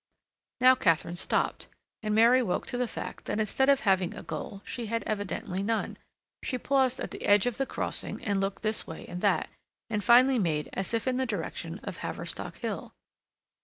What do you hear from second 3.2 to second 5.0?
that instead of having a goal she